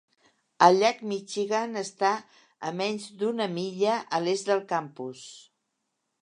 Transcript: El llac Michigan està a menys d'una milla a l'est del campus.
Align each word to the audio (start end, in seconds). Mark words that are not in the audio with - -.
El 0.67 0.77
llac 0.83 1.01
Michigan 1.09 1.81
està 1.81 2.11
a 2.69 2.71
menys 2.79 3.05
d'una 3.21 3.47
milla 3.59 3.99
a 4.19 4.23
l'est 4.25 4.49
del 4.51 4.65
campus. 4.73 5.29